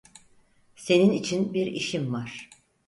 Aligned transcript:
Senin 0.75 1.11
için 1.11 1.53
bir 1.53 1.65
işim 1.67 2.13
var. 2.13 2.49